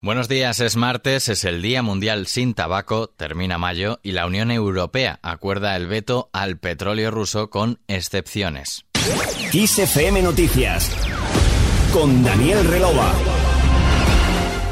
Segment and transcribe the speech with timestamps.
[0.00, 4.52] Buenos días, es martes, es el Día Mundial sin Tabaco, termina mayo y la Unión
[4.52, 8.84] Europea acuerda el veto al petróleo ruso con excepciones.
[9.50, 10.96] XFM Noticias
[11.92, 13.12] con Daniel Relova.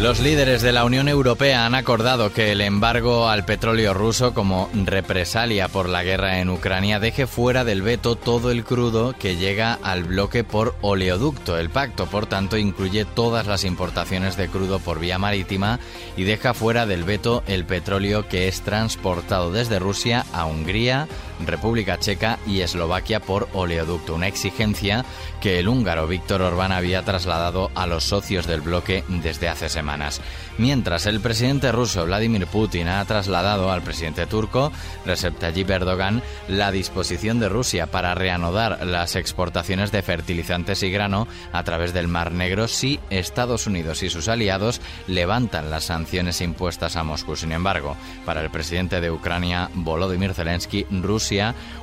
[0.00, 4.70] Los líderes de la Unión Europea han acordado que el embargo al petróleo ruso como
[4.72, 9.74] represalia por la guerra en Ucrania deje fuera del veto todo el crudo que llega
[9.74, 11.58] al bloque por oleoducto.
[11.58, 15.80] El pacto, por tanto, incluye todas las importaciones de crudo por vía marítima
[16.16, 21.08] y deja fuera del veto el petróleo que es transportado desde Rusia a Hungría,
[21.46, 25.04] República Checa y Eslovaquia por oleoducto, una exigencia
[25.40, 30.20] que el húngaro Víctor Orbán había trasladado a los socios del bloque desde hace semanas.
[30.58, 34.72] Mientras el presidente ruso Vladimir Putin ha trasladado al presidente turco
[35.06, 41.26] Recep Tayyip Erdogan la disposición de Rusia para reanudar las exportaciones de fertilizantes y grano
[41.52, 46.96] a través del Mar Negro si Estados Unidos y sus aliados levantan las sanciones impuestas
[46.96, 47.36] a Moscú.
[47.36, 47.96] Sin embargo,
[48.26, 51.29] para el presidente de Ucrania Volodymyr Zelensky, Rusia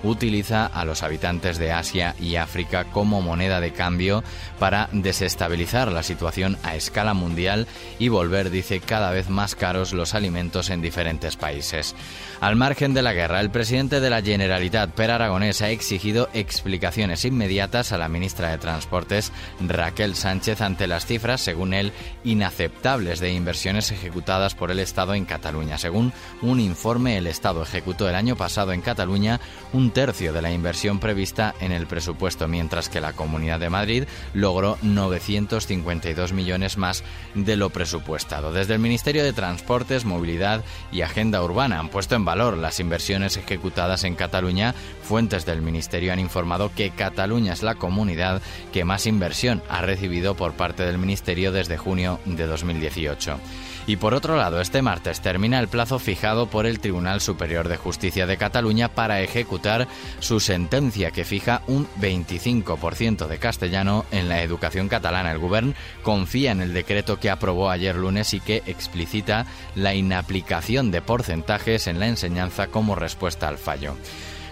[0.04, 4.24] utiliza a los habitantes de Asia y África como moneda de cambio
[4.60, 7.68] para desestabilizar la situación a escala mundial
[8.00, 11.96] y volver, dice, cada vez más caros los alimentos en diferentes países.
[12.42, 17.26] Al margen de la guerra, el presidente de la Generalitat, Per Aragonés, ha exigido explicaciones
[17.26, 21.92] inmediatas a la ministra de Transportes, Raquel Sánchez, ante las cifras, según él,
[22.24, 25.78] inaceptables de inversiones ejecutadas por el Estado en Cataluña.
[25.78, 29.37] Según un informe, el Estado ejecutó el año pasado en Cataluña
[29.74, 34.04] un tercio de la inversión prevista en el presupuesto, mientras que la Comunidad de Madrid
[34.34, 37.04] logró 952 millones más
[37.36, 38.52] de lo presupuestado.
[38.52, 43.38] Desde el Ministerio de Transportes, Movilidad y Agenda Urbana han puesto en valor las inversiones
[43.38, 44.74] ejecutadas en Cataluña.
[45.04, 50.36] Fuentes del Ministerio han informado que Cataluña es la comunidad que más inversión ha recibido
[50.36, 53.40] por parte del Ministerio desde junio de 2018.
[53.88, 57.78] Y por otro lado, este martes termina el plazo fijado por el Tribunal Superior de
[57.78, 59.88] Justicia de Cataluña para ejecutar
[60.20, 65.32] su sentencia que fija un 25% de castellano en la educación catalana.
[65.32, 69.46] El Govern confía en el decreto que aprobó ayer lunes y que explicita
[69.76, 73.96] la inaplicación de porcentajes en la enseñanza como respuesta al fallo.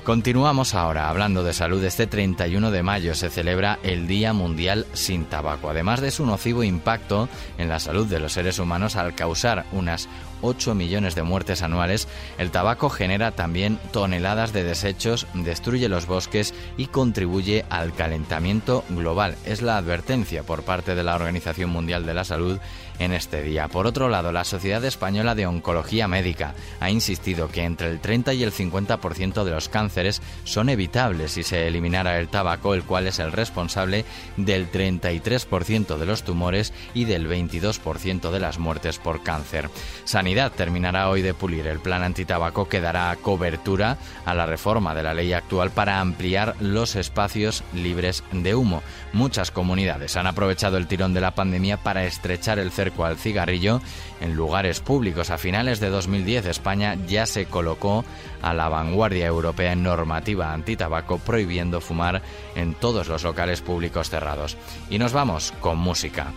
[0.06, 1.84] Continuamos ahora hablando de salud.
[1.84, 5.72] Este 31 de mayo se celebra el Día Mundial sin Tabaco.
[5.72, 7.28] Además de su nocivo impacto
[7.58, 10.08] en la salud de los seres humanos al causar unas
[10.42, 12.08] 8 millones de muertes anuales,
[12.38, 19.36] el tabaco genera también toneladas de desechos, destruye los bosques y contribuye al calentamiento global.
[19.44, 22.60] Es la advertencia por parte de la Organización Mundial de la Salud
[23.00, 23.68] en este día.
[23.70, 28.34] Por otro lado, la Sociedad Española de Oncología Médica ha insistido que entre el 30
[28.34, 29.95] y el 50% de los cánceres
[30.44, 34.06] son evitables si se eliminara el tabaco, el cual es el responsable
[34.38, 39.70] del 33% de los tumores y del 22% de las muertes por cáncer.
[40.04, 45.04] Sanidad terminará hoy de pulir el plan antitabaco que dará cobertura a la reforma de
[45.04, 48.84] la ley actual para ampliar los espacios libres de humo.
[49.14, 53.82] Muchas comunidades han aprovechado el tirón de la pandemia para estrechar el cerco al cigarrillo
[54.22, 55.30] en lugares públicos.
[55.30, 58.04] A finales de 2010 España ya se colocó
[58.42, 62.22] a la vanguardia europea en normativa antitabaco prohibiendo fumar
[62.56, 64.58] en todos los locales públicos cerrados.
[64.90, 66.34] Y nos vamos con música.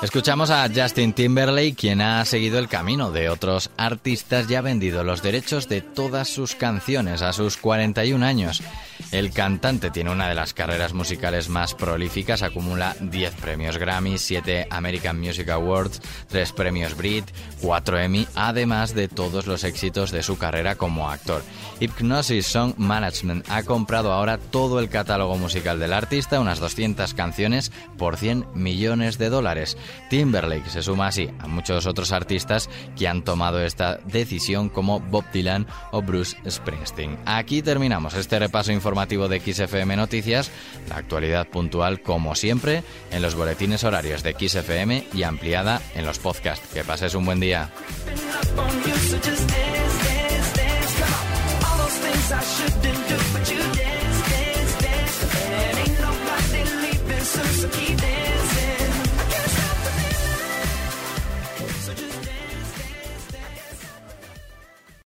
[0.00, 5.02] Escuchamos a Justin Timberlake, quien ha seguido el camino de otros artistas y ha vendido
[5.02, 8.62] los derechos de todas sus canciones a sus 41 años.
[9.10, 14.68] El cantante tiene una de las carreras musicales más prolíficas, acumula 10 premios Grammy, 7
[14.70, 17.24] American Music Awards, 3 premios Brit,
[17.62, 21.42] 4 Emmy, además de todos los éxitos de su carrera como actor.
[21.80, 27.72] Hypnosis Song Management ha comprado ahora todo el catálogo musical del artista, unas 200 canciones
[27.96, 29.76] por 100 millones de dólares.
[30.10, 30.68] Timberlake.
[30.70, 35.66] Se suma así a muchos otros artistas que han tomado esta decisión como Bob Dylan
[35.92, 37.18] o Bruce Springsteen.
[37.24, 40.50] Aquí terminamos este repaso informativo de XFM Noticias,
[40.88, 46.18] la actualidad puntual como siempre en los boletines horarios de XFM y ampliada en los
[46.18, 46.68] podcasts.
[46.72, 47.70] Que pases un buen día.